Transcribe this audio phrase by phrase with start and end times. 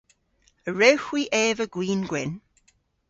[0.67, 2.33] A wrewgh hwi eva gwin gwynn?